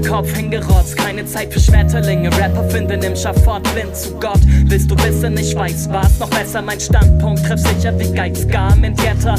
[0.00, 2.30] Kopf hingerotzt, keine Zeit für Schmetterlinge.
[2.38, 4.40] Rapper finden im Schafott blind zu Gott.
[4.66, 7.44] Willst du wissen, ich weiß was, noch besser mein Standpunkt.
[7.44, 9.36] Treff sicher wie Geizgar Mendieta.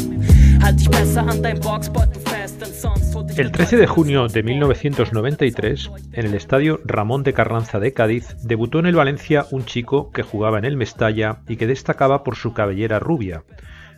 [0.62, 3.04] Halt dich besser an dein Boxbeutel fest, denn sonst
[3.36, 8.80] El 13 de junio de 1993, en el estadio Ramón de Carranza de Cádiz, debutó
[8.80, 12.54] en el Valencia un chico que jugaba en el Mestalla y que destacaba por su
[12.54, 13.44] cabellera rubia,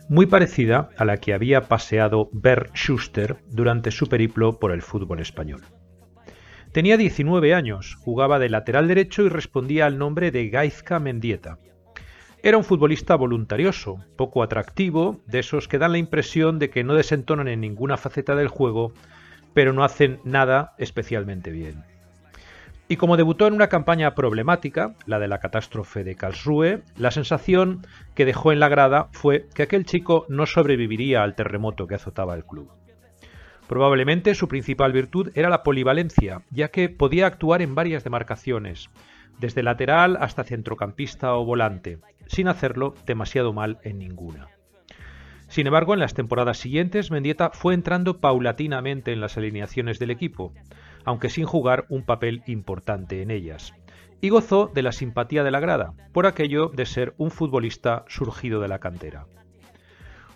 [0.08, 5.20] muy parecida a la que había paseado Bert Schuster durante su periplo por el fútbol
[5.20, 5.62] español.
[6.76, 11.56] Tenía 19 años, jugaba de lateral derecho y respondía al nombre de Gaizka Mendieta.
[12.42, 16.92] Era un futbolista voluntarioso, poco atractivo, de esos que dan la impresión de que no
[16.92, 18.92] desentonan en ninguna faceta del juego,
[19.54, 21.82] pero no hacen nada especialmente bien.
[22.88, 27.86] Y como debutó en una campaña problemática, la de la catástrofe de Karlsruhe, la sensación
[28.14, 32.34] que dejó en la grada fue que aquel chico no sobreviviría al terremoto que azotaba
[32.34, 32.70] el club.
[33.68, 38.90] Probablemente su principal virtud era la polivalencia, ya que podía actuar en varias demarcaciones,
[39.38, 44.48] desde lateral hasta centrocampista o volante, sin hacerlo demasiado mal en ninguna.
[45.48, 50.52] Sin embargo, en las temporadas siguientes, Mendieta fue entrando paulatinamente en las alineaciones del equipo,
[51.04, 53.74] aunque sin jugar un papel importante en ellas,
[54.20, 58.60] y gozó de la simpatía de la grada, por aquello de ser un futbolista surgido
[58.60, 59.26] de la cantera.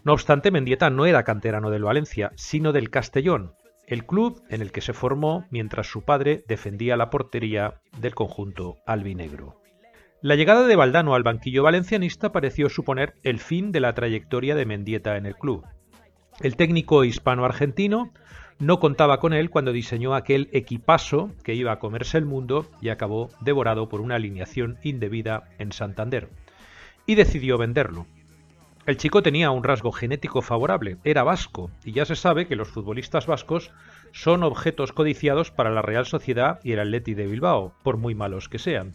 [0.04, 3.52] No obstante, Mendieta no era canterano del Valencia, sino del Castellón,
[3.86, 8.76] el club en el que se formó mientras su padre defendía la portería del conjunto
[8.86, 9.60] albinegro.
[10.22, 14.64] La llegada de Valdano al banquillo valencianista pareció suponer el fin de la trayectoria de
[14.64, 15.64] Mendieta en el club.
[16.40, 18.12] El técnico hispano-argentino
[18.60, 22.90] no contaba con él cuando diseñó aquel equipazo que iba a comerse el mundo y
[22.90, 26.28] acabó devorado por una alineación indebida en Santander.
[27.06, 28.06] Y decidió venderlo.
[28.90, 32.70] El chico tenía un rasgo genético favorable, era vasco, y ya se sabe que los
[32.70, 33.70] futbolistas vascos
[34.10, 38.48] son objetos codiciados para la Real Sociedad y el Atleti de Bilbao, por muy malos
[38.48, 38.94] que sean.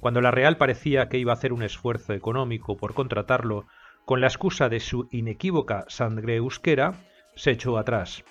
[0.00, 3.66] Cuando la Real parecía que iba a hacer un esfuerzo económico por contratarlo
[4.06, 6.94] con la excusa de su inequívoca sangre euskera,
[7.36, 8.24] se echó atrás.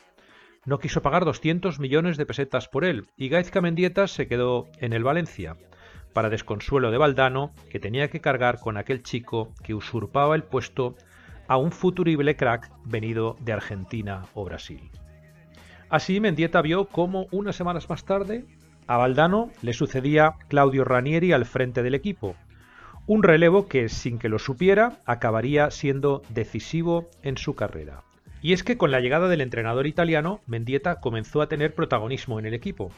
[0.66, 4.94] No quiso pagar 200 millones de pesetas por él, y Gaizka Mendieta se quedó en
[4.94, 5.56] el Valencia
[6.14, 10.96] para desconsuelo de Valdano, que tenía que cargar con aquel chico que usurpaba el puesto
[11.48, 14.92] a un futurible crack venido de Argentina o Brasil.
[15.90, 18.46] Así Mendieta vio cómo unas semanas más tarde
[18.86, 22.36] a Valdano le sucedía Claudio Ranieri al frente del equipo,
[23.08, 28.04] un relevo que, sin que lo supiera, acabaría siendo decisivo en su carrera.
[28.42, 32.46] Y es que con la llegada del entrenador italiano, Mendieta comenzó a tener protagonismo en
[32.46, 32.92] el equipo,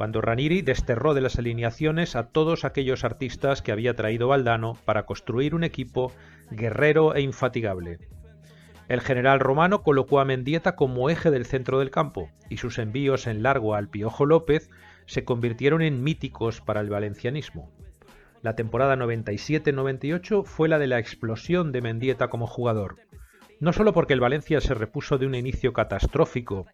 [0.00, 5.04] cuando Ranieri desterró de las alineaciones a todos aquellos artistas que había traído Valdano para
[5.04, 6.10] construir un equipo
[6.50, 7.98] guerrero e infatigable.
[8.88, 13.26] El general romano colocó a Mendieta como eje del centro del campo, y sus envíos
[13.26, 14.70] en largo al Piojo López
[15.04, 17.70] se convirtieron en míticos para el valencianismo.
[18.40, 22.96] La temporada 97-98 fue la de la explosión de Mendieta como jugador,
[23.60, 26.66] no solo porque el Valencia se repuso de un inicio catastrófico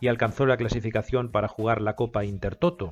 [0.00, 2.90] y alcanzó la clasificación para jugar la Copa Intertoto,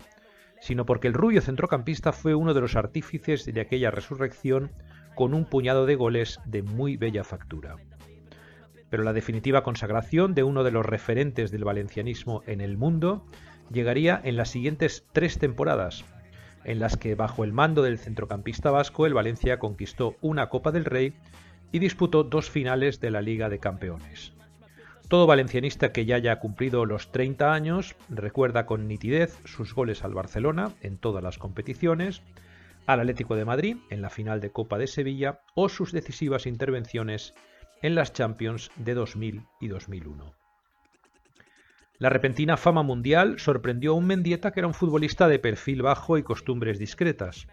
[0.61, 4.73] sino porque el rubio centrocampista fue uno de los artífices de aquella resurrección
[5.15, 7.77] con un puñado de goles de muy bella factura.
[8.89, 13.27] Pero la definitiva consagración de uno de los referentes del valencianismo en el mundo
[13.71, 16.05] llegaría en las siguientes tres temporadas,
[16.65, 20.85] en las que bajo el mando del centrocampista vasco el Valencia conquistó una Copa del
[20.85, 21.15] Rey
[21.73, 24.33] y disputó dos finales de la Liga de Campeones.
[25.09, 30.15] Todo valencianista que ya haya cumplido los 30 años recuerda con nitidez sus goles al
[30.15, 32.23] Barcelona en todas las competiciones,
[32.87, 37.35] al Atlético de Madrid en la final de Copa de Sevilla o sus decisivas intervenciones
[37.83, 40.35] en las Champions de 2000 y 2001.
[41.99, 46.19] La repentina fama mundial sorprendió a un Mendieta que era un futbolista de perfil bajo
[46.19, 47.47] y costumbres discretas.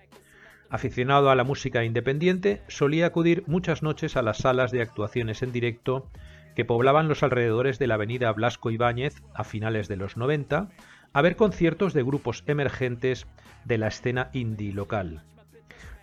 [0.70, 5.52] Aficionado a la música independiente, solía acudir muchas noches a las salas de actuaciones en
[5.52, 6.08] directo
[6.56, 10.70] que poblaban los alrededores de la avenida Blasco Ibáñez a finales de los 90,
[11.12, 13.26] a ver conciertos de grupos emergentes
[13.66, 15.24] de la escena indie local.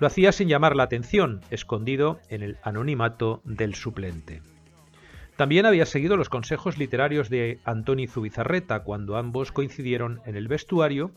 [0.01, 4.43] Lo hacía sin llamar la atención, escondido en el anonimato del suplente.
[5.37, 11.13] También había seguido los consejos literarios de Antoni Zubizarreta cuando ambos coincidieron en el vestuario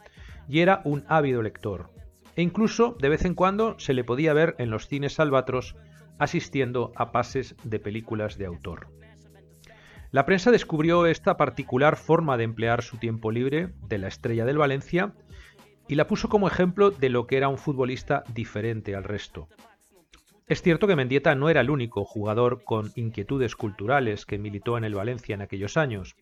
[0.47, 1.89] y era un ávido lector.
[2.39, 5.75] E incluso de vez en cuando se le podía ver en los cines albatros
[6.19, 8.87] asistiendo a pases de películas de autor.
[10.11, 14.57] La prensa descubrió esta particular forma de emplear su tiempo libre de la estrella del
[14.57, 15.11] Valencia
[15.89, 19.49] y la puso como ejemplo de lo que era un futbolista diferente al resto.
[20.47, 24.85] Es cierto que Mendieta no era el único jugador con inquietudes culturales que militó en
[24.85, 26.15] el Valencia en aquellos años,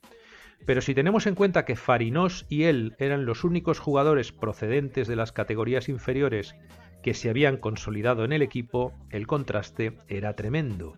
[0.65, 5.15] pero si tenemos en cuenta que Farinós y él eran los únicos jugadores procedentes de
[5.15, 6.55] las categorías inferiores
[7.01, 10.97] que se habían consolidado en el equipo, el contraste era tremendo.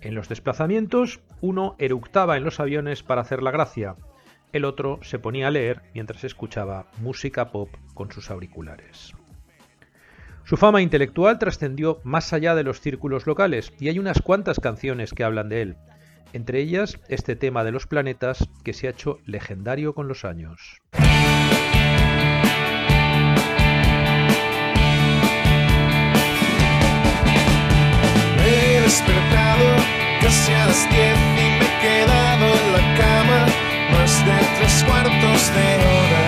[0.00, 3.94] En los desplazamientos, uno eructaba en los aviones para hacer la gracia,
[4.52, 9.14] el otro se ponía a leer mientras escuchaba música pop con sus auriculares.
[10.44, 15.12] Su fama intelectual trascendió más allá de los círculos locales y hay unas cuantas canciones
[15.12, 15.76] que hablan de él,
[16.32, 20.80] entre ellas este tema de los planetas que se ha hecho legendario con los años.
[28.50, 29.68] he despertado
[30.20, 33.46] casi a las diez y me he quedado en la cama
[33.92, 36.19] más de tres cuartos de hora.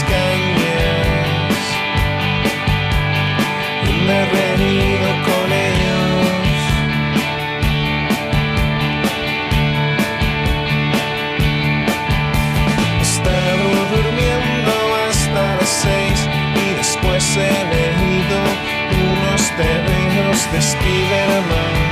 [0.00, 1.62] Cañas.
[3.88, 5.71] Y me he reído con ellos.
[19.56, 21.91] Tebeos de Spiderman que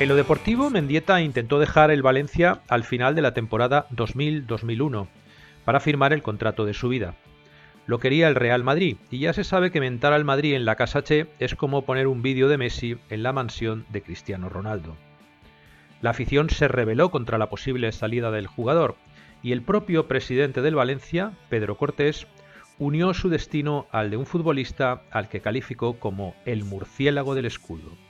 [0.00, 5.08] En lo deportivo, Mendieta intentó dejar el Valencia al final de la temporada 2000-2001
[5.64, 7.16] para firmar el contrato de su vida.
[7.88, 10.76] Lo quería el Real Madrid y ya se sabe que mentar al Madrid en la
[10.76, 14.94] Casa Che es como poner un vídeo de Messi en la mansión de Cristiano Ronaldo.
[16.00, 18.94] La afición se rebeló contra la posible salida del jugador
[19.42, 22.28] y el propio presidente del Valencia, Pedro Cortés,
[22.78, 28.07] unió su destino al de un futbolista al que calificó como el murciélago del escudo.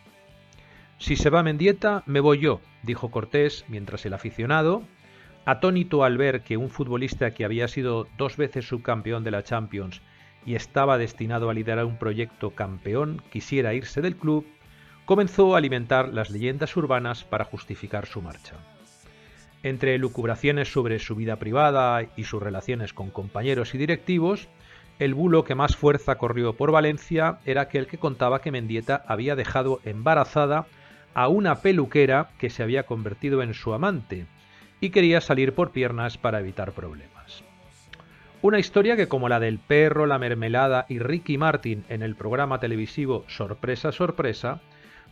[0.98, 4.82] Si se va Mendieta, me voy yo, dijo Cortés, mientras el aficionado,
[5.44, 10.02] atónito al ver que un futbolista que había sido dos veces subcampeón de la Champions
[10.44, 14.44] y estaba destinado a liderar un proyecto campeón, quisiera irse del club,
[15.04, 18.56] comenzó a alimentar las leyendas urbanas para justificar su marcha.
[19.62, 24.48] Entre lucubraciones sobre su vida privada y sus relaciones con compañeros y directivos,
[24.98, 29.36] el bulo que más fuerza corrió por Valencia era aquel que contaba que Mendieta había
[29.36, 30.66] dejado embarazada
[31.18, 34.26] a una peluquera que se había convertido en su amante
[34.80, 37.42] y quería salir por piernas para evitar problemas.
[38.40, 42.60] Una historia que como la del perro, la mermelada y Ricky Martin en el programa
[42.60, 44.60] televisivo Sorpresa Sorpresa,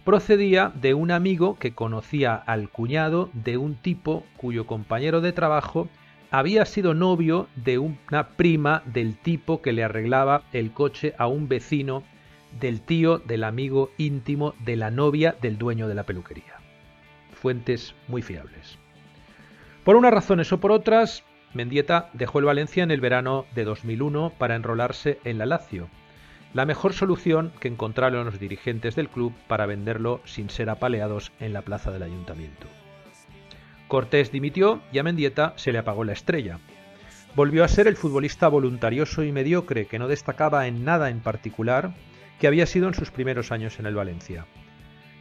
[0.05, 5.89] procedía de un amigo que conocía al cuñado de un tipo cuyo compañero de trabajo
[6.31, 11.49] había sido novio de una prima del tipo que le arreglaba el coche a un
[11.49, 12.05] vecino
[12.61, 16.55] del tío del amigo íntimo de la novia del dueño de la peluquería.
[17.33, 18.79] fuentes muy fiables.
[19.85, 21.23] Por unas razones o por otras,
[21.53, 25.89] Mendieta dejó el Valencia en el verano de 2001 para enrolarse en la Lazio,
[26.55, 31.53] la mejor solución que encontraron los dirigentes del club para venderlo sin ser apaleados en
[31.53, 32.67] la plaza del ayuntamiento.
[33.89, 36.59] Cortés dimitió y a Mendieta se le apagó la estrella.
[37.35, 41.93] Volvió a ser el futbolista voluntarioso y mediocre que no destacaba en nada en particular
[42.41, 44.47] que había sido en sus primeros años en el Valencia.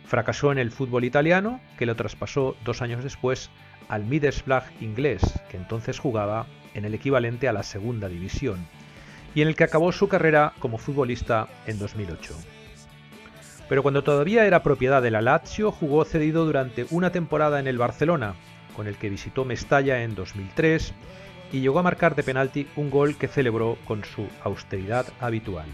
[0.06, 3.50] Fracasó en el fútbol italiano, que lo traspasó dos años después
[3.88, 8.68] al Middlesbrough inglés, que entonces jugaba en el equivalente a la segunda división,
[9.34, 12.36] y en el que acabó su carrera como futbolista en 2008.
[13.68, 17.78] Pero cuando todavía era propiedad de la Lazio, jugó cedido durante una temporada en el
[17.78, 18.36] Barcelona,
[18.76, 20.94] con el que visitó Mestalla en 2003
[21.52, 25.68] y llegó a marcar de penalti un gol que celebró con su austeridad habitual.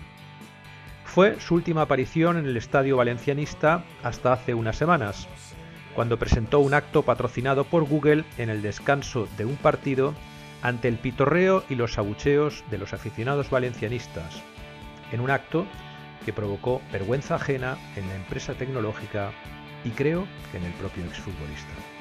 [1.13, 5.27] Fue su última aparición en el estadio valencianista hasta hace unas semanas,
[5.93, 10.13] cuando presentó un acto patrocinado por Google en el descanso de un partido
[10.61, 14.41] ante el pitorreo y los abucheos de los aficionados valencianistas,
[15.11, 15.65] en un acto
[16.23, 19.33] que provocó vergüenza ajena en la empresa tecnológica
[19.83, 22.00] y creo que en el propio exfutbolista.